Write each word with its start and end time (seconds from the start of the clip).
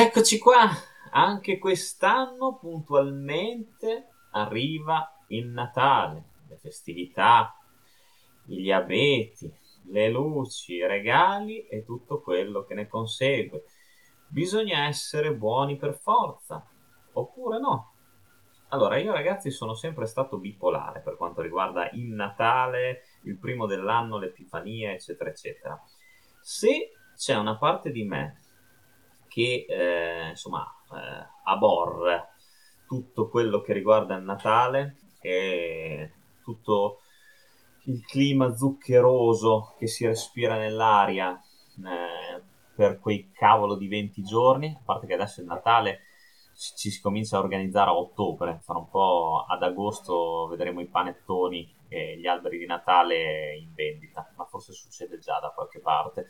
Eccoci 0.00 0.38
qua, 0.38 0.70
anche 1.10 1.58
quest'anno 1.58 2.56
puntualmente 2.56 4.10
arriva 4.30 5.24
il 5.26 5.48
Natale, 5.48 6.34
le 6.46 6.56
festività, 6.56 7.52
gli 8.44 8.70
abeti, 8.70 9.52
le 9.86 10.08
luci, 10.08 10.74
i 10.74 10.86
regali 10.86 11.66
e 11.66 11.84
tutto 11.84 12.20
quello 12.20 12.64
che 12.64 12.74
ne 12.74 12.86
consegue. 12.86 13.64
Bisogna 14.28 14.86
essere 14.86 15.34
buoni 15.34 15.76
per 15.76 15.94
forza, 15.94 16.64
oppure 17.14 17.58
no. 17.58 17.94
Allora, 18.68 18.98
io 18.98 19.10
ragazzi 19.10 19.50
sono 19.50 19.74
sempre 19.74 20.06
stato 20.06 20.38
bipolare 20.38 21.00
per 21.00 21.16
quanto 21.16 21.42
riguarda 21.42 21.90
il 21.90 22.06
Natale, 22.12 23.02
il 23.24 23.36
primo 23.36 23.66
dell'anno, 23.66 24.18
l'Epifania, 24.18 24.92
eccetera, 24.92 25.30
eccetera. 25.30 25.82
Se 26.40 26.92
c'è 27.16 27.34
una 27.34 27.56
parte 27.56 27.90
di 27.90 28.04
me 28.04 28.42
che 29.38 29.66
eh, 29.68 30.30
insomma 30.30 30.66
eh, 30.92 31.26
aborre 31.44 32.30
tutto 32.88 33.28
quello 33.28 33.60
che 33.60 33.72
riguarda 33.72 34.16
il 34.16 34.24
Natale 34.24 34.96
e 35.20 36.10
tutto 36.42 37.02
il 37.84 38.04
clima 38.04 38.52
zuccheroso 38.56 39.76
che 39.78 39.86
si 39.86 40.04
respira 40.06 40.56
nell'aria 40.56 41.40
eh, 41.40 42.42
per 42.74 42.98
quei 42.98 43.30
cavolo 43.32 43.76
di 43.76 43.86
20 43.86 44.22
giorni, 44.24 44.76
a 44.76 44.82
parte 44.84 45.06
che 45.06 45.14
adesso 45.14 45.40
il 45.40 45.46
Natale 45.46 46.00
ci 46.56 46.90
si 46.90 47.00
comincia 47.00 47.36
a 47.36 47.40
organizzare 47.40 47.90
a 47.90 47.96
ottobre, 47.96 48.58
fra 48.64 48.76
un 48.76 48.88
po' 48.88 49.44
ad 49.48 49.62
agosto 49.62 50.48
vedremo 50.48 50.80
i 50.80 50.88
panettoni 50.88 51.76
e 51.86 52.18
gli 52.18 52.26
alberi 52.26 52.58
di 52.58 52.66
Natale 52.66 53.56
in 53.56 53.72
vendita, 53.72 54.32
ma 54.36 54.44
forse 54.46 54.72
succede 54.72 55.18
già 55.18 55.38
da 55.38 55.52
qualche 55.54 55.78
parte. 55.78 56.26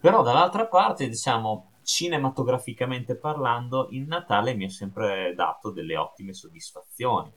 Però 0.00 0.22
dall'altra 0.22 0.66
parte, 0.66 1.08
diciamo, 1.08 1.73
cinematograficamente 1.84 3.16
parlando, 3.16 3.88
il 3.90 4.06
Natale 4.06 4.54
mi 4.54 4.64
ha 4.64 4.70
sempre 4.70 5.34
dato 5.34 5.70
delle 5.70 5.96
ottime 5.96 6.32
soddisfazioni. 6.32 7.32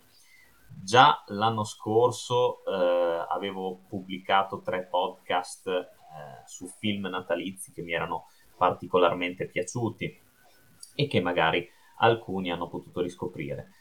Già 0.67 1.23
l'anno 1.27 1.63
scorso 1.63 2.63
eh, 2.65 3.25
avevo 3.29 3.83
pubblicato 3.87 4.61
tre 4.61 4.85
podcast 4.85 5.67
eh, 5.67 5.85
su 6.45 6.67
film 6.67 7.07
natalizi 7.07 7.71
che 7.73 7.81
mi 7.81 7.93
erano 7.93 8.27
particolarmente 8.55 9.47
piaciuti 9.47 10.21
e 10.95 11.07
che 11.07 11.21
magari 11.21 11.69
alcuni 11.99 12.51
hanno 12.51 12.67
potuto 12.67 13.01
riscoprire. 13.01 13.71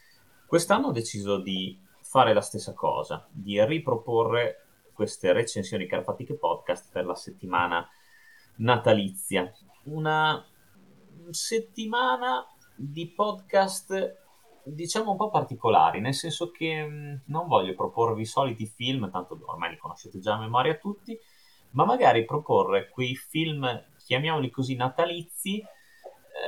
Quest'anno 0.47 0.89
ho 0.89 0.92
deciso 0.92 1.39
di 1.39 1.78
fare 2.01 2.33
la 2.33 2.41
stessa 2.41 2.73
cosa, 2.73 3.27
di 3.30 3.62
riproporre 3.64 4.67
queste 4.92 5.33
recensioni 5.33 5.86
carpatiche 5.86 6.34
podcast 6.34 6.91
per 6.91 7.05
la 7.05 7.14
settimana 7.14 7.86
natalizia. 8.56 9.53
Una 9.84 10.45
settimana 11.30 12.46
di 12.77 13.08
podcast 13.08 14.24
diciamo 14.66 15.12
un 15.12 15.16
po' 15.16 15.30
particolari, 15.30 16.00
nel 16.00 16.14
senso 16.14 16.50
che 16.50 16.84
mm, 16.84 17.14
non 17.27 17.46
voglio 17.46 17.74
proporvi 17.74 18.22
i 18.22 18.27
soliti 18.27 18.66
film, 18.66 19.10
tanto 19.10 19.38
ormai 19.46 19.70
li 19.70 19.77
conoscete 19.77 20.18
già 20.18 20.34
a 20.34 20.40
memoria 20.40 20.74
tutti, 20.77 21.17
ma 21.70 21.84
magari 21.84 22.24
proporre 22.24 22.89
quei 22.89 23.14
film, 23.14 23.67
chiamiamoli 24.05 24.51
così, 24.51 24.74
natalizi, 24.74 25.62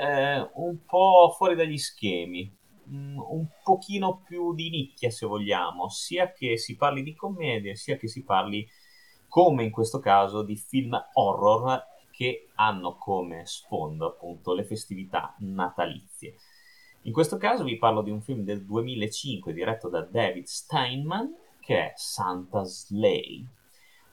eh, 0.01 0.51
un 0.55 0.85
po' 0.85 1.33
fuori 1.37 1.55
dagli 1.55 1.79
schemi, 1.79 2.53
mm, 2.89 3.19
un 3.19 3.47
pochino 3.63 4.23
più 4.27 4.55
di 4.55 4.71
nicchia 4.71 5.11
se 5.11 5.27
vogliamo, 5.27 5.89
sia 5.89 6.33
che 6.33 6.57
si 6.57 6.77
parli 6.77 7.03
di 7.03 7.15
commedie, 7.15 7.77
sia 7.77 7.97
che 7.97 8.09
si 8.09 8.25
parli, 8.25 8.67
come 9.29 9.63
in 9.65 9.71
questo 9.71 10.01
caso, 10.01 10.43
di 10.43 10.57
film 10.57 10.99
horror 11.13 11.81
che 12.19 12.49
hanno 12.57 12.97
come 12.97 13.47
sfondo 13.47 14.09
appunto 14.09 14.53
le 14.53 14.65
festività 14.65 15.37
natalizie. 15.39 16.35
In 17.03 17.13
questo 17.13 17.37
caso 17.37 17.63
vi 17.63 17.79
parlo 17.79 18.03
di 18.03 18.11
un 18.11 18.21
film 18.21 18.43
del 18.43 18.65
2005 18.65 19.53
diretto 19.53 19.89
da 19.89 20.01
David 20.01 20.47
Steinman 20.47 21.33
che 21.61 21.79
è 21.79 21.93
Santa's 21.95 22.87
Slay, 22.87 23.47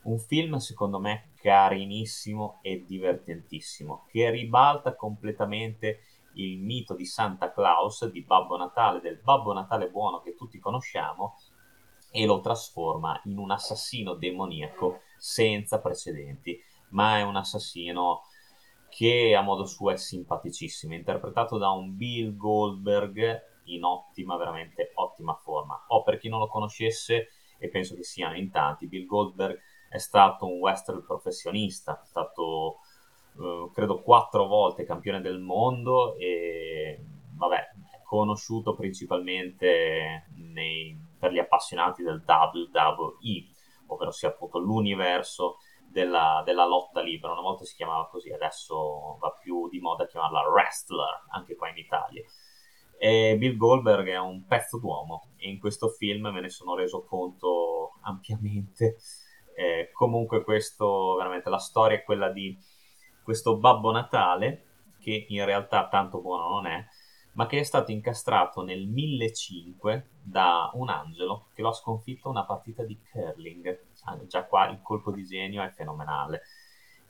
un 0.04 0.20
film 0.20 0.58
secondo 0.58 1.00
me 1.00 1.32
carinissimo 1.38 2.60
e 2.62 2.86
divertentissimo 2.86 4.06
che 4.12 4.30
ribalta 4.30 4.96
completamente 4.96 6.02
il 6.34 6.60
mito 6.60 6.94
di 6.94 7.06
Santa 7.06 7.52
Claus, 7.52 8.06
di 8.06 8.22
Babbo 8.22 8.56
Natale, 8.56 9.02
del 9.02 9.18
Babbo 9.18 9.52
Natale 9.52 9.90
buono 9.90 10.22
che 10.22 10.36
tutti 10.36 10.60
conosciamo 10.60 11.40
e 12.12 12.28
lo 12.28 12.40
trasforma 12.40 13.20
in 13.24 13.40
un 13.40 13.50
assassino 13.50 14.14
demoniaco 14.14 15.02
senza 15.18 15.80
precedenti 15.80 16.62
ma 16.96 17.20
è 17.20 17.22
un 17.22 17.36
assassino 17.36 18.24
che 18.90 19.36
a 19.36 19.42
modo 19.42 19.66
suo 19.66 19.92
è 19.92 19.98
simpaticissimo, 19.98 20.94
interpretato 20.94 21.58
da 21.58 21.70
un 21.70 21.98
Bill 21.98 22.38
Goldberg 22.38 23.42
in 23.66 23.84
ottima, 23.84 24.38
veramente 24.38 24.92
ottima 24.96 25.36
forma. 25.36 25.86
O 25.90 26.02
per 26.04 26.18
chi 26.18 26.30
non 26.30 26.40
lo 26.40 26.48
conoscesse, 26.48 27.28
e 27.58 27.68
penso 27.68 27.96
che 27.96 28.04
siano 28.04 28.36
in 28.36 28.50
tanti, 28.50 28.88
Bill 28.88 29.06
Goldberg 29.06 29.60
è 29.90 29.98
stato 29.98 30.46
un 30.46 30.60
western 30.60 31.04
professionista, 31.04 32.02
è 32.02 32.06
stato 32.06 32.78
eh, 33.38 33.70
credo 33.74 34.02
quattro 34.02 34.48
volte 34.48 34.86
campione 34.86 35.20
del 35.20 35.40
mondo 35.40 36.16
e 36.16 37.04
vabbè, 37.34 37.58
è 37.92 38.02
conosciuto 38.04 38.74
principalmente 38.74 40.28
nei, 40.36 40.98
per 41.20 41.34
gli 41.34 41.40
appassionati 41.40 42.02
del 42.02 42.24
WWE, 42.26 43.46
ovvero 43.88 44.12
sia 44.12 44.30
appunto 44.30 44.58
l'universo 44.58 45.58
della, 45.96 46.42
della, 46.44 46.66
lotta 46.66 47.02
libera. 47.02 47.32
Una 47.32 47.42
volta 47.42 47.64
si 47.64 47.74
chiamava 47.74 48.10
così, 48.10 48.30
adesso 48.30 49.18
va 49.18 49.32
più 49.42 49.70
di 49.70 49.80
moda 49.80 50.06
chiamarla 50.06 50.50
wrestler, 50.50 51.24
anche 51.30 51.56
qua 51.56 51.70
in 51.70 51.78
Italia. 51.78 52.22
E 52.98 53.38
Bill 53.38 53.56
Goldberg 53.56 54.10
è 54.10 54.20
un 54.20 54.46
pezzo 54.46 54.78
d'uomo 54.78 55.30
e 55.38 55.50
in 55.50 55.58
questo 55.58 55.88
film 55.88 56.28
me 56.28 56.42
ne 56.42 56.50
sono 56.50 56.76
reso 56.76 57.06
conto 57.06 57.94
ampiamente. 58.02 58.98
Eh, 59.56 59.90
comunque 59.94 60.44
questo, 60.44 61.16
veramente, 61.16 61.50
la 61.50 61.60
storia 61.60 61.96
è 61.96 62.04
quella 62.04 62.30
di 62.30 62.58
questo 63.24 63.58
Babbo 63.58 63.92
Natale, 63.92 64.66
che 65.00 65.28
in 65.30 65.46
realtà 65.46 65.88
tanto 65.88 66.20
buono 66.20 66.50
non 66.50 66.68
è, 66.68 66.86
ma 67.36 67.46
che 67.48 67.60
è 67.60 67.64
stato 67.64 67.92
incastrato 67.92 68.64
nel 68.64 68.88
1500 68.88 70.08
da 70.22 70.70
un 70.74 70.90
angelo 70.90 71.48
che 71.54 71.62
lo 71.62 71.70
ha 71.70 71.74
sconfitto 71.74 72.30
una 72.30 72.46
partita 72.46 72.84
di 72.84 73.00
curling 73.12 73.80
già 74.28 74.44
qua 74.46 74.70
il 74.70 74.80
colpo 74.82 75.12
di 75.12 75.26
genio 75.26 75.64
è 75.64 75.70
fenomenale 75.70 76.42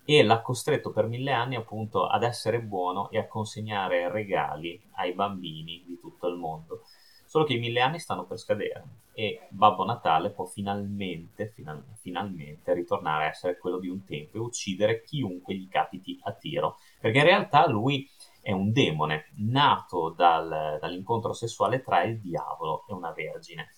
e 0.06 0.24
l'ha 0.24 0.42
costretto 0.42 0.92
per 0.92 1.08
mille 1.08 1.32
anni 1.32 1.56
appunto 1.56 2.06
ad 2.06 2.24
essere 2.24 2.62
buono 2.62 3.10
e 3.10 3.18
a 3.18 3.28
consegnare 3.28 4.12
regali 4.12 4.80
ai 4.94 5.14
bambini 5.14 5.84
di 5.86 5.98
tutto 6.00 6.28
il 6.28 6.36
mondo. 6.36 6.84
Solo 7.26 7.44
che 7.44 7.56
i 7.56 7.60
mille 7.60 7.82
anni 7.82 8.00
stanno 8.00 8.26
per 8.26 8.38
scadere 8.38 8.84
e 9.14 9.48
Babbo 9.50 9.84
Natale 9.84 10.30
può 10.30 10.46
finalmente, 10.46 11.48
final, 11.48 11.84
finalmente 12.00 12.74
ritornare 12.74 13.26
a 13.26 13.30
essere 13.30 13.58
quello 13.58 13.80
di 13.80 13.90
un 13.90 14.04
tempo 14.06 14.38
e 14.38 14.42
uccidere 14.42 15.04
chiunque 15.04 15.56
gli 15.56 15.68
capiti 15.68 16.20
a 16.22 16.34
tiro. 16.34 16.78
Perché 17.00 17.18
in 17.18 17.24
realtà 17.24 17.68
lui 17.68 18.08
è 18.46 18.52
un 18.52 18.72
demone 18.72 19.32
nato 19.38 20.14
dal, 20.16 20.78
dall'incontro 20.80 21.34
sessuale 21.34 21.82
tra 21.82 22.04
il 22.04 22.20
diavolo 22.20 22.86
e 22.88 22.94
una 22.94 23.12
vergine. 23.12 23.72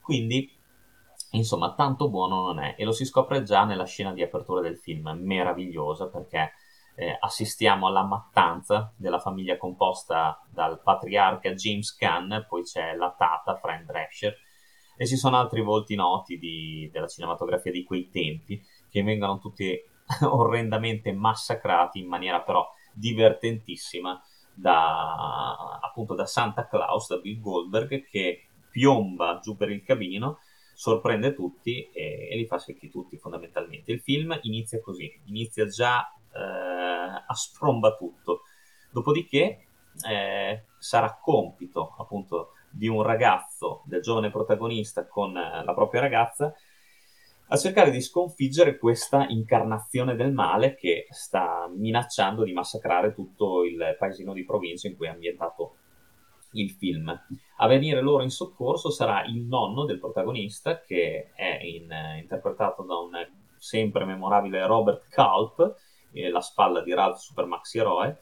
Quindi 0.00 0.50
Insomma, 1.32 1.74
tanto 1.74 2.08
buono 2.08 2.46
non 2.46 2.60
è 2.60 2.76
e 2.78 2.84
lo 2.84 2.92
si 2.92 3.04
scopre 3.04 3.42
già 3.42 3.64
nella 3.64 3.84
scena 3.84 4.12
di 4.12 4.22
apertura 4.22 4.60
del 4.60 4.78
film, 4.78 5.18
meravigliosa 5.20 6.08
perché 6.08 6.52
eh, 6.94 7.14
assistiamo 7.18 7.88
alla 7.88 8.04
mattanza 8.04 8.94
della 8.96 9.18
famiglia 9.18 9.58
composta 9.58 10.40
dal 10.48 10.80
patriarca 10.80 11.52
James 11.52 11.94
Caan, 11.94 12.46
poi 12.48 12.62
c'è 12.62 12.94
la 12.94 13.14
tata 13.18 13.56
Fran 13.56 13.84
Drescher 13.84 14.34
e 14.96 15.06
ci 15.06 15.16
sono 15.16 15.36
altri 15.36 15.60
volti 15.60 15.94
noti 15.94 16.38
di, 16.38 16.88
della 16.90 17.08
cinematografia 17.08 17.72
di 17.72 17.84
quei 17.84 18.08
tempi 18.08 18.64
che 18.88 19.02
vengono 19.02 19.38
tutti 19.38 19.78
orrendamente 20.22 21.12
massacrati 21.12 21.98
in 21.98 22.08
maniera 22.08 22.40
però 22.40 22.66
divertentissima 22.96 24.22
da, 24.54 25.78
appunto 25.82 26.14
da 26.14 26.26
Santa 26.26 26.66
Claus, 26.66 27.08
da 27.08 27.18
Bill 27.18 27.40
Goldberg 27.40 28.06
che 28.08 28.46
piomba 28.70 29.38
giù 29.42 29.56
per 29.56 29.70
il 29.70 29.82
cabino 29.82 30.38
sorprende 30.74 31.34
tutti 31.34 31.88
e, 31.90 32.28
e 32.30 32.36
li 32.36 32.46
fa 32.46 32.58
secchi 32.58 32.90
tutti 32.90 33.16
fondamentalmente. 33.16 33.92
Il 33.92 34.00
film 34.00 34.38
inizia 34.42 34.80
così, 34.80 35.10
inizia 35.26 35.66
già 35.66 36.06
eh, 36.34 36.40
a 37.26 37.34
spromba 37.34 37.94
tutto, 37.94 38.42
dopodiché 38.90 39.66
eh, 40.08 40.64
sarà 40.78 41.18
compito 41.20 41.94
appunto 41.98 42.52
di 42.70 42.88
un 42.88 43.02
ragazzo, 43.02 43.82
del 43.86 44.02
giovane 44.02 44.30
protagonista 44.30 45.06
con 45.06 45.32
la 45.32 45.72
propria 45.74 46.02
ragazza, 46.02 46.54
a 47.48 47.56
cercare 47.56 47.90
di 47.90 48.00
sconfiggere 48.00 48.76
questa 48.76 49.26
incarnazione 49.28 50.16
del 50.16 50.32
male 50.32 50.74
che 50.74 51.06
sta 51.10 51.70
minacciando 51.72 52.42
di 52.42 52.52
massacrare 52.52 53.14
tutto 53.14 53.62
il 53.62 53.96
paesino 53.98 54.32
di 54.32 54.44
provincia 54.44 54.88
in 54.88 54.96
cui 54.96 55.06
è 55.06 55.10
ambientato 55.10 55.76
il 56.52 56.70
film. 56.70 57.08
A 57.58 57.66
venire 57.66 58.00
loro 58.00 58.22
in 58.22 58.30
soccorso 58.30 58.90
sarà 58.90 59.24
il 59.24 59.42
nonno 59.42 59.84
del 59.84 60.00
protagonista, 60.00 60.80
che 60.80 61.32
è 61.34 61.60
in, 61.62 61.88
interpretato 62.18 62.82
da 62.82 62.96
un 62.96 63.12
sempre 63.58 64.04
memorabile 64.04 64.66
Robert 64.66 65.04
Culp, 65.12 65.76
eh, 66.12 66.30
la 66.30 66.40
spalla 66.40 66.82
di 66.82 66.94
Ralph 66.94 67.18
Super 67.18 67.44
Maxi 67.46 67.78
Eroe, 67.78 68.18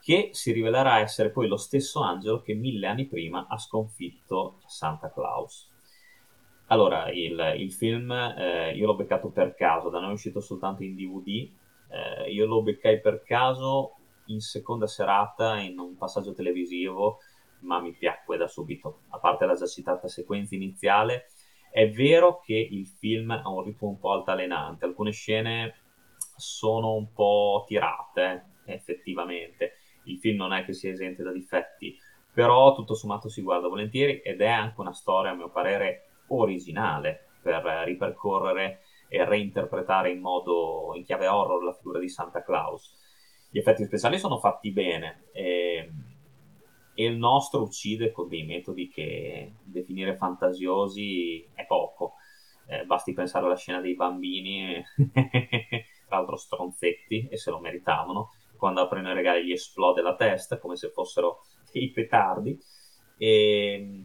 che 0.00 0.30
si 0.32 0.52
rivelerà 0.52 1.00
essere 1.00 1.30
poi 1.30 1.48
lo 1.48 1.56
stesso 1.56 2.00
angelo 2.00 2.40
che 2.40 2.54
mille 2.54 2.86
anni 2.86 3.06
prima 3.06 3.46
ha 3.48 3.58
sconfitto 3.58 4.60
Santa 4.66 5.10
Claus. 5.10 5.74
Allora, 6.66 7.10
il, 7.10 7.54
il 7.58 7.72
film 7.72 8.10
eh, 8.10 8.74
io 8.74 8.86
l'ho 8.86 8.96
beccato 8.96 9.30
per 9.30 9.54
caso, 9.54 9.88
da 9.88 10.00
noi 10.00 10.10
è 10.10 10.12
uscito 10.14 10.40
soltanto 10.40 10.82
in 10.82 10.96
DVD, 10.96 11.48
eh, 11.88 12.30
io 12.30 12.46
lo 12.46 12.62
beccai 12.62 13.00
per 13.00 13.22
caso 13.22 13.94
in 14.26 14.40
seconda 14.40 14.88
serata 14.88 15.58
in 15.58 15.78
un 15.78 15.96
passaggio 15.96 16.34
televisivo, 16.34 17.18
ma 17.60 17.80
mi 17.80 17.92
piacque 17.92 18.36
da 18.36 18.48
subito, 18.48 19.02
a 19.10 19.18
parte 19.18 19.46
la 19.46 19.54
già 19.54 19.66
citata 19.66 20.08
sequenza 20.08 20.56
iniziale. 20.56 21.26
È 21.70 21.88
vero 21.90 22.40
che 22.40 22.54
il 22.54 22.86
film 22.86 23.30
ha 23.30 23.48
un 23.48 23.62
ritmo 23.62 23.88
un 23.88 23.98
po' 23.98 24.12
altalenante, 24.12 24.84
alcune 24.84 25.12
scene 25.12 25.74
sono 26.36 26.94
un 26.94 27.12
po' 27.12 27.64
tirate, 27.66 28.54
effettivamente. 28.64 29.74
Il 30.04 30.18
film 30.18 30.38
non 30.38 30.52
è 30.52 30.64
che 30.64 30.72
sia 30.72 30.90
esente 30.90 31.22
da 31.22 31.32
difetti, 31.32 31.96
però 32.32 32.74
tutto 32.74 32.94
sommato 32.94 33.28
si 33.28 33.42
guarda 33.42 33.68
volentieri 33.68 34.20
ed 34.20 34.40
è 34.40 34.48
anche 34.48 34.80
una 34.80 34.92
storia, 34.92 35.30
a 35.30 35.34
mio 35.34 35.48
parere, 35.48 36.05
originale 36.28 37.28
per 37.42 37.62
ripercorrere 37.84 38.80
e 39.08 39.24
reinterpretare 39.24 40.10
in 40.10 40.20
modo 40.20 40.92
in 40.94 41.04
chiave 41.04 41.28
horror 41.28 41.62
la 41.62 41.72
figura 41.72 41.98
di 41.98 42.08
Santa 42.08 42.42
Claus. 42.42 42.94
Gli 43.50 43.58
effetti 43.58 43.84
speciali 43.84 44.18
sono 44.18 44.38
fatti 44.38 44.72
bene 44.72 45.28
e, 45.32 45.90
e 46.94 47.04
il 47.04 47.16
nostro 47.16 47.62
uccide 47.62 48.10
con 48.10 48.28
dei 48.28 48.44
metodi 48.44 48.88
che 48.88 49.54
definire 49.62 50.16
fantasiosi 50.16 51.46
è 51.54 51.64
poco. 51.66 52.14
Eh, 52.68 52.84
basti 52.84 53.12
pensare 53.12 53.46
alla 53.46 53.56
scena 53.56 53.80
dei 53.80 53.94
bambini, 53.94 54.82
tra 56.08 56.16
l'altro 56.16 56.36
stronzetti, 56.36 57.28
e 57.30 57.36
se 57.36 57.50
lo 57.50 57.60
meritavano, 57.60 58.30
quando 58.56 58.80
aprono 58.80 59.10
i 59.10 59.14
regali 59.14 59.44
gli 59.44 59.52
esplode 59.52 60.02
la 60.02 60.16
testa 60.16 60.58
come 60.58 60.74
se 60.74 60.90
fossero 60.90 61.44
dei 61.70 61.92
petardi. 61.92 62.58
E, 63.16 64.04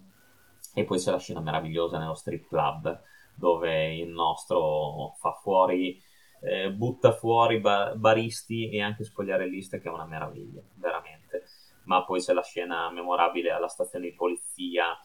e 0.74 0.84
poi 0.84 1.00
c'è 1.00 1.12
la 1.12 1.20
scena 1.20 1.40
meravigliosa 1.40 1.98
nello 1.98 2.14
strip 2.14 2.48
club 2.48 3.02
dove 3.36 3.96
il 3.96 4.10
nostro 4.10 5.16
fa 5.18 5.34
fuori, 5.34 6.02
eh, 6.42 6.72
butta 6.72 7.12
fuori 7.12 7.60
ba- 7.60 7.94
baristi 7.96 8.70
e 8.70 8.82
anche 8.82 9.04
spogliarelliste 9.04 9.80
che 9.80 9.90
è 9.90 9.92
una 9.92 10.06
meraviglia, 10.06 10.62
veramente. 10.76 11.46
Ma 11.86 12.04
poi 12.04 12.22
c'è 12.22 12.34
la 12.34 12.44
scena 12.44 12.92
memorabile 12.92 13.52
alla 13.52 13.68
stazione 13.68 14.10
di 14.10 14.14
polizia 14.14 14.96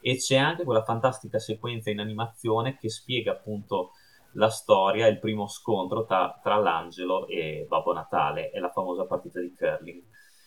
e 0.00 0.16
c'è 0.16 0.36
anche 0.36 0.64
quella 0.64 0.82
fantastica 0.82 1.38
sequenza 1.38 1.90
in 1.90 2.00
animazione 2.00 2.76
che 2.78 2.88
spiega 2.88 3.32
appunto 3.32 3.92
la 4.32 4.48
storia, 4.48 5.06
il 5.06 5.18
primo 5.18 5.46
scontro 5.46 6.04
tra, 6.04 6.38
tra 6.42 6.56
l'angelo 6.56 7.26
e 7.28 7.66
Babbo 7.68 7.92
Natale 7.92 8.50
e 8.50 8.60
la 8.60 8.70
famosa 8.70 9.04
partita 9.04 9.40
di 9.40 9.54
curling. 9.54 10.02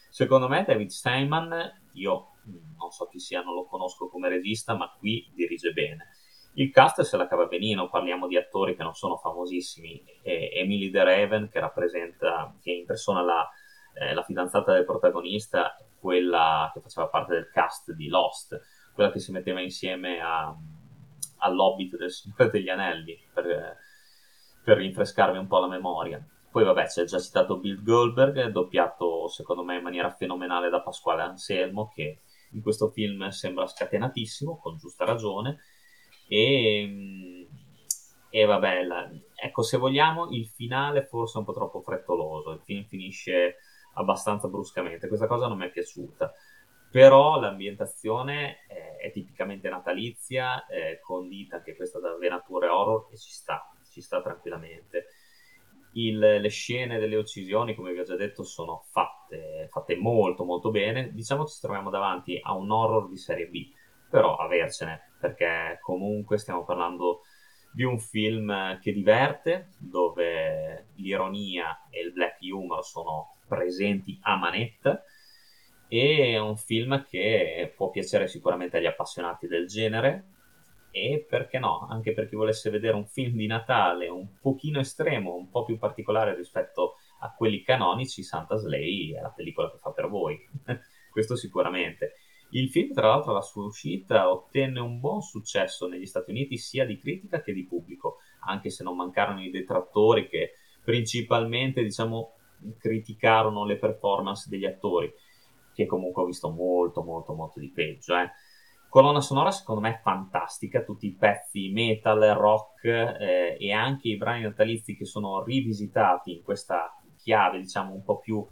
Secondo 0.09 0.47
me 0.47 0.63
David 0.65 0.89
Steinman, 0.89 1.89
io 1.93 2.36
non 2.77 2.91
so 2.91 3.07
chi 3.07 3.19
sia, 3.19 3.41
non 3.41 3.53
lo 3.53 3.65
conosco 3.65 4.07
come 4.07 4.29
regista, 4.29 4.75
ma 4.75 4.89
qui 4.97 5.31
dirige 5.33 5.71
bene. 5.71 6.09
Il 6.53 6.71
cast 6.71 7.01
se 7.01 7.17
la 7.17 7.27
cava 7.27 7.45
benino, 7.45 7.89
parliamo 7.89 8.25
di 8.25 8.35
attori 8.35 8.75
che 8.75 8.83
non 8.83 8.95
sono 8.95 9.17
famosissimi. 9.17 10.03
E 10.23 10.51
Emily 10.55 10.89
De 10.89 11.03
Raven, 11.03 11.49
che 11.49 11.59
rappresenta, 11.59 12.55
che 12.61 12.71
impersona 12.71 13.21
la, 13.21 13.47
eh, 13.93 14.13
la 14.13 14.23
fidanzata 14.23 14.73
del 14.73 14.85
protagonista, 14.85 15.75
quella 15.99 16.71
che 16.73 16.81
faceva 16.81 17.07
parte 17.09 17.33
del 17.33 17.49
cast 17.51 17.91
di 17.91 18.07
Lost, 18.07 18.59
quella 18.93 19.11
che 19.11 19.19
si 19.19 19.31
metteva 19.31 19.61
insieme 19.61 20.19
a, 20.19 20.51
all'Hobbit 21.39 21.95
del 21.97 22.11
Signore 22.11 22.49
degli 22.49 22.69
Anelli, 22.69 23.15
per, 23.31 23.77
per 24.63 24.77
rinfrescarmi 24.77 25.37
un 25.37 25.47
po' 25.47 25.59
la 25.59 25.67
memoria. 25.67 26.25
Poi 26.49 26.63
vabbè, 26.63 26.85
c'è 26.85 27.03
già 27.03 27.19
citato 27.19 27.57
Bill 27.57 27.83
Goldberg, 27.83 28.47
doppiato 28.47 29.27
secondo 29.27 29.63
me 29.63 29.77
in 29.77 29.83
maniera 29.83 30.09
fenomenale 30.09 30.69
da 30.69 30.81
Pasquale 30.81 31.21
Anselmo, 31.21 31.91
che 31.93 32.21
in 32.51 32.61
questo 32.61 32.89
film 32.89 33.27
sembra 33.29 33.67
scatenatissimo, 33.67 34.57
con 34.57 34.77
giusta 34.77 35.05
ragione, 35.05 35.59
e, 36.27 37.47
e 38.29 38.45
vabbè, 38.45 38.83
la, 38.83 39.09
ecco, 39.35 39.61
se 39.61 39.77
vogliamo, 39.77 40.29
il 40.31 40.47
finale 40.47 41.05
forse 41.05 41.35
è 41.35 41.39
un 41.39 41.45
po' 41.45 41.53
troppo 41.53 41.81
frettoloso, 41.81 42.51
il 42.51 42.61
film 42.63 42.85
finisce 42.85 43.57
abbastanza 43.93 44.47
bruscamente, 44.47 45.07
questa 45.07 45.27
cosa 45.27 45.47
non 45.47 45.57
mi 45.57 45.65
è 45.65 45.71
piaciuta, 45.71 46.33
però 46.91 47.39
l'ambientazione 47.39 48.65
è, 48.67 48.95
è 48.97 49.11
tipicamente 49.11 49.69
natalizia, 49.69 50.65
è 50.65 50.99
condita 50.99 51.57
anche 51.57 51.75
questa 51.75 51.99
da 51.99 52.11
avventure 52.11 52.67
horror 52.67 53.07
e 53.11 53.17
ci 53.17 53.31
sta, 53.31 53.71
ci 53.91 54.01
sta 54.01 54.21
tranquillamente 54.21 55.07
il, 55.97 56.17
le 56.17 56.49
scene 56.49 56.99
delle 56.99 57.15
uccisioni, 57.15 57.75
come 57.75 57.91
vi 57.91 57.99
ho 57.99 58.03
già 58.03 58.15
detto, 58.15 58.43
sono 58.43 58.83
fatte, 58.91 59.67
fatte 59.69 59.95
molto 59.95 60.43
molto 60.43 60.69
bene. 60.69 61.11
Diciamo 61.11 61.43
che 61.43 61.51
ci 61.51 61.59
troviamo 61.59 61.89
davanti 61.89 62.39
a 62.41 62.53
un 62.53 62.69
horror 62.69 63.09
di 63.09 63.17
serie 63.17 63.47
B, 63.47 63.71
però 64.09 64.35
avercene, 64.35 65.13
perché 65.19 65.79
comunque 65.81 66.37
stiamo 66.37 66.63
parlando 66.63 67.21
di 67.73 67.83
un 67.83 67.99
film 67.99 68.79
che 68.79 68.93
diverte, 68.93 69.69
dove 69.77 70.87
l'ironia 70.95 71.87
e 71.89 72.01
il 72.01 72.13
black 72.13 72.39
humor 72.41 72.83
sono 72.83 73.37
presenti 73.47 74.17
a 74.21 74.35
manetta, 74.35 75.03
e 75.87 76.33
è 76.33 76.39
un 76.39 76.57
film 76.57 77.05
che 77.07 77.73
può 77.75 77.89
piacere 77.89 78.27
sicuramente 78.27 78.77
agli 78.77 78.85
appassionati 78.85 79.47
del 79.47 79.67
genere, 79.67 80.31
e 80.89 81.25
perché 81.29 81.59
no, 81.59 81.85
anche 81.89 82.13
per 82.13 82.27
chi 82.27 82.35
volesse 82.35 82.69
vedere 82.69 82.95
un 82.95 83.05
film 83.05 83.35
di 83.35 83.45
Natale 83.45 84.07
un 84.07 84.27
pochino 84.47 84.79
estremo, 84.79 85.35
un 85.35 85.49
po' 85.49 85.65
più 85.65 85.77
particolare 85.77 86.33
rispetto 86.33 86.95
a 87.19 87.33
quelli 87.33 87.61
canonici, 87.63 88.23
Santa 88.23 88.55
Slay 88.55 89.11
è 89.11 89.19
la 89.19 89.31
pellicola 89.31 89.69
che 89.69 89.77
fa 89.77 89.91
per 89.91 90.07
voi, 90.07 90.39
questo 91.11 91.35
sicuramente. 91.35 92.13
Il 92.51 92.69
film, 92.69 92.93
tra 92.93 93.07
l'altro, 93.07 93.31
alla 93.31 93.41
sua 93.41 93.65
uscita 93.65 94.31
ottenne 94.31 94.79
un 94.79 95.01
buon 95.01 95.21
successo 95.21 95.85
negli 95.89 96.05
Stati 96.05 96.29
Uniti 96.31 96.57
sia 96.57 96.85
di 96.85 96.97
critica 96.97 97.41
che 97.41 97.51
di 97.51 97.65
pubblico, 97.65 98.19
anche 98.45 98.69
se 98.69 98.85
non 98.85 98.95
mancarono 98.95 99.43
i 99.43 99.51
detrattori 99.51 100.29
che 100.29 100.53
principalmente, 100.81 101.83
diciamo, 101.83 102.35
criticarono 102.77 103.65
le 103.65 103.75
performance 103.75 104.47
degli 104.47 104.65
attori, 104.65 105.11
che 105.73 105.85
comunque 105.85 106.23
ho 106.23 106.25
visto 106.25 106.49
molto, 106.49 107.03
molto, 107.03 107.33
molto 107.33 107.59
di 107.59 107.69
peggio, 107.69 108.15
eh 108.15 108.31
colonna 108.89 109.21
sonora 109.21 109.51
secondo 109.51 109.81
me 109.81 109.95
è 109.95 109.99
fantastica, 110.01 110.83
tutti 110.83 111.07
i 111.07 111.15
pezzi 111.15 111.69
metal, 111.69 112.19
rock 112.37 112.85
eh, 112.85 113.57
e 113.59 113.71
anche 113.71 114.09
i 114.09 114.17
brani 114.17 114.43
natalizi 114.43 114.95
che 114.95 115.05
sono 115.05 115.43
rivisitati 115.43 116.33
in 116.33 116.43
questa 116.43 116.91
chiave 117.17 117.59
diciamo 117.59 117.93
un 117.93 118.03
po' 118.03 118.19
più, 118.19 118.45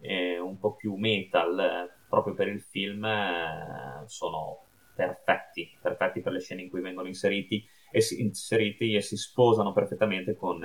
eh, 0.00 0.38
un 0.38 0.58
po 0.58 0.74
più 0.74 0.94
metal 0.94 1.58
eh, 1.58 1.90
proprio 2.08 2.34
per 2.34 2.48
il 2.48 2.60
film 2.60 3.04
eh, 3.04 4.02
sono 4.06 4.66
perfetti, 4.94 5.68
perfetti 5.80 6.20
per 6.20 6.32
le 6.32 6.40
scene 6.40 6.62
in 6.62 6.70
cui 6.70 6.80
vengono 6.80 7.08
inseriti 7.08 7.64
e 7.90 8.00
si, 8.00 8.20
inseriti 8.20 8.94
e 8.94 9.00
si 9.00 9.16
sposano 9.16 9.72
perfettamente 9.72 10.34
con 10.34 10.64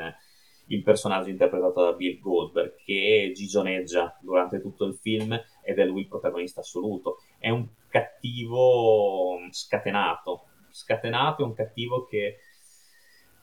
il 0.67 0.83
personaggio 0.83 1.29
interpretato 1.29 1.83
da 1.83 1.93
Bill 1.93 2.19
Goldberg 2.19 2.75
che 2.83 3.31
gigioneggia 3.33 4.17
durante 4.21 4.61
tutto 4.61 4.85
il 4.85 4.95
film 4.95 5.39
ed 5.63 5.79
è 5.79 5.85
lui 5.85 6.01
il 6.01 6.07
protagonista 6.07 6.61
assoluto. 6.61 7.17
È 7.37 7.49
un 7.49 7.67
cattivo 7.97 9.39
scatenato, 9.49 10.45
scatenato 10.69 11.41
è 11.41 11.45
un 11.45 11.53
cattivo 11.53 12.05
che, 12.05 12.37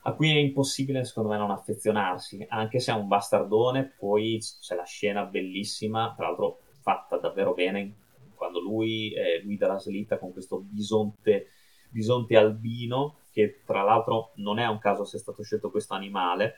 a 0.03 0.13
cui 0.13 0.29
è 0.29 0.37
impossibile 0.37 1.03
secondo 1.03 1.29
me 1.29 1.37
non 1.37 1.51
affezionarsi, 1.51 2.45
anche 2.49 2.79
se 2.79 2.91
è 2.91 2.95
un 2.95 3.07
bastardone, 3.07 3.95
poi 3.97 4.39
c'è 4.61 4.75
la 4.75 4.85
scena 4.85 5.25
bellissima, 5.25 6.13
tra 6.15 6.27
l'altro 6.27 6.61
fatta 6.81 7.17
davvero 7.17 7.53
bene, 7.53 7.95
quando 8.35 8.61
lui 8.61 9.13
eh, 9.13 9.41
guida 9.43 9.67
la 9.67 9.79
slitta 9.79 10.17
con 10.17 10.31
questo 10.31 10.59
bisonte, 10.59 11.47
bisonte 11.89 12.37
albino, 12.37 13.19
che 13.31 13.61
tra 13.65 13.81
l'altro 13.81 14.31
non 14.35 14.59
è 14.59 14.67
un 14.67 14.79
caso 14.79 15.03
se 15.03 15.17
è 15.17 15.19
stato 15.19 15.43
scelto 15.43 15.71
questo 15.71 15.93
animale, 15.93 16.53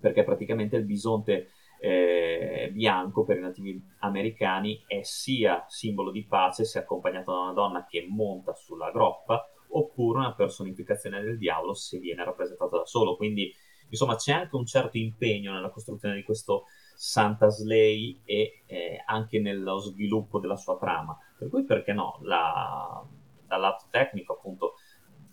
perché 0.00 0.24
praticamente 0.24 0.76
il 0.76 0.84
bisonte 0.84 1.50
eh, 1.80 2.70
bianco 2.72 3.24
per 3.24 3.38
i 3.38 3.40
nativi 3.40 3.82
americani 4.00 4.84
è 4.86 5.02
sia 5.02 5.64
simbolo 5.66 6.10
di 6.10 6.26
pace 6.26 6.64
se 6.64 6.78
accompagnato 6.78 7.32
da 7.32 7.40
una 7.40 7.52
donna 7.52 7.86
che 7.86 8.06
monta 8.08 8.54
sulla 8.54 8.90
groppa 8.90 9.48
oppure 9.70 10.18
una 10.18 10.34
personificazione 10.34 11.22
del 11.22 11.38
diavolo 11.38 11.72
se 11.74 11.98
viene 11.98 12.24
rappresentato 12.24 12.76
da 12.76 12.84
solo. 12.84 13.16
Quindi, 13.16 13.50
insomma, 13.88 14.16
c'è 14.16 14.32
anche 14.32 14.56
un 14.56 14.66
certo 14.66 14.98
impegno 14.98 15.52
nella 15.52 15.70
costruzione 15.70 16.16
di 16.16 16.22
questo 16.22 16.64
Santa 16.94 17.48
Slay 17.48 18.20
e 18.24 18.62
eh, 18.66 19.02
anche 19.06 19.40
nello 19.40 19.78
sviluppo 19.78 20.38
della 20.38 20.56
sua 20.56 20.76
trama. 20.76 21.16
Per 21.38 21.48
cui, 21.48 21.64
perché 21.64 21.92
no? 21.92 22.18
La, 22.22 23.02
dal 23.46 23.60
lato 23.60 23.86
tecnico, 23.90 24.34
appunto, 24.34 24.74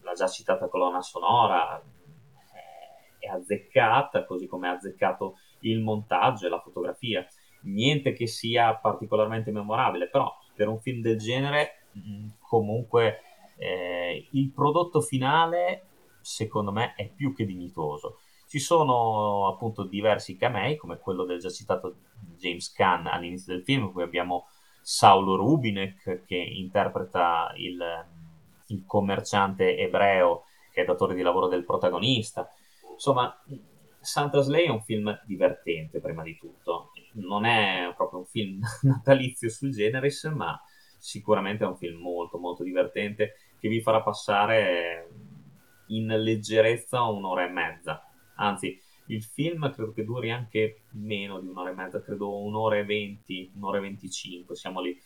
la 0.02 0.14
già 0.14 0.28
citata 0.28 0.70
colonna 0.70 1.02
sonora 1.02 1.78
eh, 1.82 3.26
è 3.26 3.28
azzeccata, 3.28 4.24
così 4.24 4.48
come 4.48 4.70
è 4.70 4.72
azzeccato 4.72 5.40
il 5.62 5.82
montaggio 5.82 6.46
e 6.46 6.50
la 6.50 6.62
fotografia. 6.62 7.26
Niente 7.62 8.14
che 8.14 8.28
sia 8.28 8.76
particolarmente 8.76 9.52
memorabile, 9.52 10.10
però 10.10 10.32
per 10.56 10.68
un 10.68 10.80
film 10.80 11.02
del 11.02 11.18
genere 11.18 11.86
mm, 11.98 12.28
comunque 12.40 13.22
eh, 13.58 14.28
il 14.32 14.52
prodotto 14.52 15.02
finale 15.02 15.84
secondo 16.22 16.72
me 16.72 16.94
è 16.96 17.10
più 17.10 17.34
che 17.34 17.46
dignitoso. 17.46 18.20
Ci 18.48 18.60
sono 18.60 19.48
appunto 19.48 19.84
diversi 19.84 20.38
camei, 20.38 20.78
come 20.78 21.00
quello 21.00 21.24
del 21.24 21.40
già 21.40 21.50
citato 21.50 21.96
James 22.38 22.72
Caan 22.72 23.08
all'inizio 23.08 23.54
del 23.54 23.64
film, 23.64 23.92
qui 23.92 24.04
abbiamo 24.04 24.48
Saulo 24.82 25.36
Rubinek 25.36 26.24
che 26.26 26.38
interpreta 26.38 27.52
il, 27.58 27.78
il 28.68 28.86
commerciante 28.86 29.78
ebreo 29.78 30.46
che 30.72 30.84
è 30.84 30.86
datore 30.86 31.14
di 31.14 31.22
lavoro 31.22 31.48
del 31.48 31.66
protagonista. 31.66 32.50
Insomma, 32.94 33.38
Santa 34.08 34.40
Slay 34.42 34.66
è 34.66 34.70
un 34.70 34.82
film 34.82 35.20
divertente 35.26 36.00
prima 36.00 36.24
di 36.24 36.38
tutto, 36.38 36.92
non 37.16 37.44
è 37.44 37.94
proprio 37.96 38.20
un 38.20 38.26
film 38.26 38.62
natalizio 38.84 39.50
sul 39.50 39.72
generis, 39.72 40.24
ma 40.34 40.58
sicuramente 40.98 41.66
è 41.66 41.68
un 41.68 41.78
film 41.78 42.00
molto 42.00 42.38
molto 42.38 42.64
divertente 42.64 43.34
che 43.60 43.68
vi 43.68 43.82
farà 43.82 44.02
passare 44.02 45.10
in 45.88 46.08
leggerezza 46.08 47.02
un'ora 47.04 47.46
e 47.46 47.50
mezza. 47.50 48.02
Anzi, 48.36 48.80
il 49.08 49.24
film 49.24 49.70
credo 49.74 49.92
che 49.92 50.06
duri 50.06 50.32
anche 50.32 50.84
meno 50.92 51.40
di 51.42 51.48
un'ora 51.48 51.72
e 51.72 51.74
mezza, 51.74 52.02
credo 52.02 52.42
un'ora 52.44 52.78
e 52.78 52.86
venti, 52.86 53.52
un'ora 53.56 53.78
e 53.78 53.82
venticinque, 53.82 54.56
siamo 54.56 54.80
lì. 54.80 54.98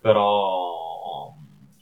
Però 0.00 1.34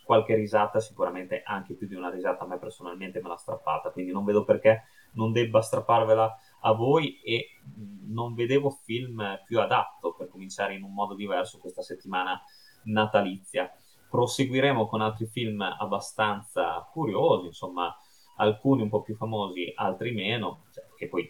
qualche 0.04 0.34
risata, 0.34 0.80
sicuramente 0.80 1.42
anche 1.44 1.74
più 1.74 1.86
di 1.86 1.94
una 1.94 2.10
risata, 2.10 2.44
a 2.44 2.46
me 2.46 2.58
personalmente 2.58 3.20
me 3.20 3.28
l'ha 3.28 3.36
strappata, 3.36 3.90
quindi 3.90 4.12
non 4.12 4.24
vedo 4.24 4.44
perché 4.44 4.84
non 5.12 5.32
debba 5.32 5.60
strapparvela 5.60 6.36
a 6.60 6.72
voi 6.72 7.20
e 7.20 7.60
non 8.06 8.34
vedevo 8.34 8.70
film 8.70 9.40
più 9.44 9.60
adatto 9.60 10.14
per 10.14 10.28
cominciare 10.28 10.74
in 10.74 10.82
un 10.82 10.92
modo 10.92 11.14
diverso 11.14 11.58
questa 11.58 11.82
settimana 11.82 12.40
natalizia. 12.84 13.70
Proseguiremo 14.08 14.86
con 14.86 15.00
altri 15.00 15.26
film 15.26 15.60
abbastanza 15.60 16.88
curiosi, 16.92 17.46
insomma, 17.46 17.94
alcuni 18.36 18.82
un 18.82 18.88
po' 18.88 19.02
più 19.02 19.16
famosi, 19.16 19.72
altri 19.74 20.12
meno, 20.12 20.64
cioè, 20.72 20.84
che 20.96 21.08
poi 21.08 21.28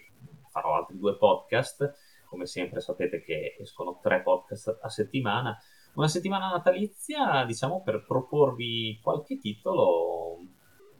farò 0.50 0.74
altri 0.74 0.98
due 0.98 1.16
podcast, 1.16 1.94
come 2.28 2.46
sempre 2.46 2.80
sapete 2.80 3.22
che 3.22 3.56
escono 3.58 3.98
tre 4.02 4.22
podcast 4.22 4.78
a 4.82 4.88
settimana. 4.88 5.56
Una 5.94 6.08
settimana 6.08 6.50
natalizia, 6.50 7.44
diciamo, 7.44 7.82
per 7.82 8.04
proporvi 8.04 8.98
qualche 9.02 9.38
titolo, 9.38 10.38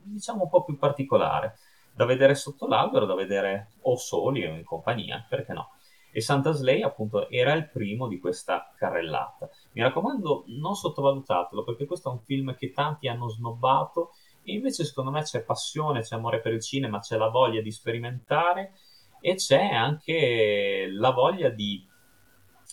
diciamo, 0.01 0.43
un 0.43 0.49
po' 0.49 0.63
più 0.63 0.77
particolare, 0.77 1.57
da 1.97 2.05
vedere 2.05 2.35
sotto 2.35 2.67
l'albero, 2.67 3.07
da 3.07 3.15
vedere 3.15 3.71
o 3.81 3.95
soli 3.97 4.45
o 4.45 4.53
in 4.53 4.63
compagnia, 4.63 5.25
perché 5.27 5.51
no? 5.51 5.71
E 6.11 6.21
Santa 6.21 6.51
Slay 6.51 6.83
appunto 6.83 7.27
era 7.27 7.53
il 7.53 7.69
primo 7.69 8.07
di 8.07 8.19
questa 8.19 8.71
carrellata. 8.77 9.49
Mi 9.71 9.81
raccomando, 9.81 10.43
non 10.59 10.75
sottovalutatelo 10.75 11.63
perché 11.63 11.87
questo 11.87 12.09
è 12.09 12.13
un 12.13 12.19
film 12.19 12.55
che 12.55 12.71
tanti 12.71 13.07
hanno 13.07 13.27
snobbato 13.29 14.11
e 14.43 14.53
invece 14.53 14.85
secondo 14.85 15.09
me 15.09 15.23
c'è 15.23 15.43
passione, 15.43 16.01
c'è 16.01 16.15
amore 16.15 16.39
per 16.39 16.53
il 16.53 16.61
cinema, 16.61 16.99
c'è 16.99 17.17
la 17.17 17.29
voglia 17.29 17.61
di 17.61 17.71
sperimentare 17.71 18.73
e 19.19 19.33
c'è 19.33 19.65
anche 19.65 20.87
la 20.91 21.09
voglia 21.09 21.49
di, 21.49 21.83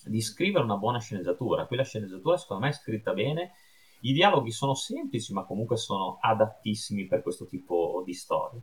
di 0.05 0.21
scrivere 0.21 0.65
una 0.65 0.77
buona 0.77 1.01
sceneggiatura. 1.01 1.65
Qui 1.65 1.77
la 1.77 1.85
sceneggiatura 1.85 2.37
secondo 2.37 2.65
me 2.65 2.69
è 2.69 2.75
scritta 2.75 3.15
bene, 3.15 3.53
i 4.01 4.13
dialoghi 4.13 4.51
sono 4.51 4.75
semplici 4.75 5.33
ma 5.33 5.45
comunque 5.45 5.79
sono 5.79 6.19
adattissimi 6.21 7.07
per 7.07 7.23
questo 7.23 7.47
tipo 7.47 8.03
di 8.05 8.13
storia. 8.13 8.61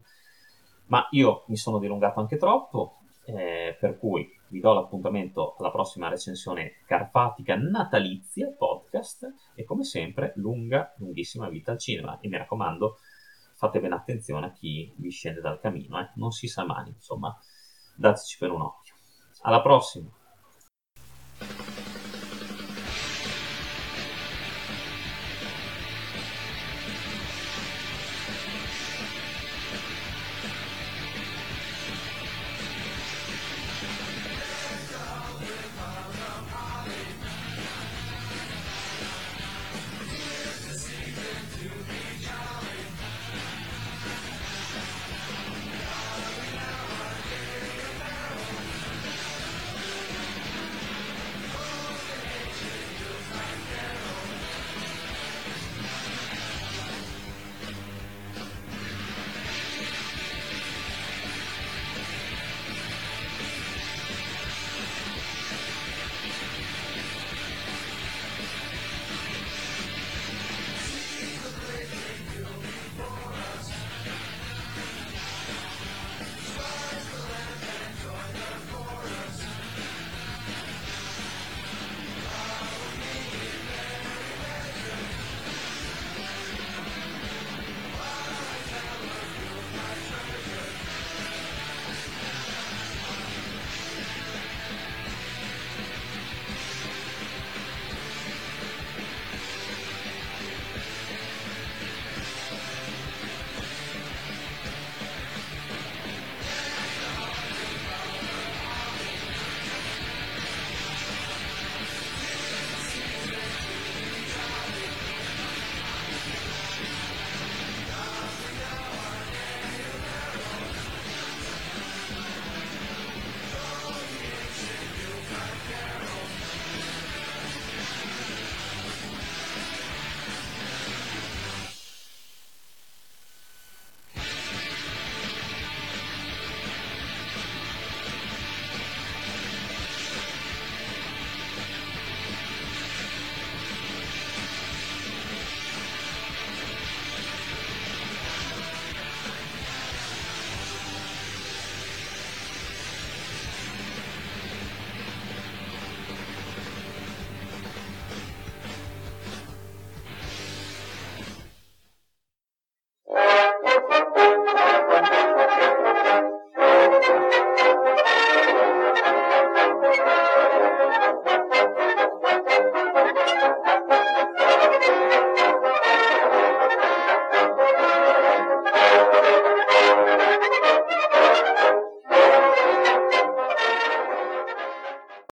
Ma 0.91 1.07
io 1.11 1.45
mi 1.47 1.55
sono 1.55 1.79
dilungato 1.79 2.19
anche 2.19 2.35
troppo, 2.35 2.97
eh, 3.23 3.77
per 3.79 3.97
cui 3.97 4.29
vi 4.49 4.59
do 4.59 4.73
l'appuntamento 4.73 5.55
alla 5.57 5.71
prossima 5.71 6.09
recensione 6.09 6.81
carpatica 6.85 7.55
natalizia 7.55 8.49
podcast 8.51 9.33
e 9.55 9.63
come 9.63 9.85
sempre 9.85 10.33
lunga, 10.35 10.93
lunghissima 10.97 11.47
vita 11.47 11.71
al 11.71 11.79
cinema 11.79 12.19
e 12.19 12.27
mi 12.27 12.35
raccomando 12.35 12.97
fate 13.55 13.79
bene 13.79 13.95
attenzione 13.95 14.47
a 14.47 14.51
chi 14.51 14.93
vi 14.97 15.09
scende 15.09 15.39
dal 15.39 15.61
camino, 15.61 15.97
eh? 15.97 16.11
non 16.15 16.31
si 16.31 16.47
sa 16.47 16.65
mai, 16.65 16.89
insomma 16.89 17.33
dateci 17.95 18.37
per 18.37 18.51
un 18.51 18.61
occhio. 18.61 18.95
Alla 19.43 19.61
prossima! 19.61 20.09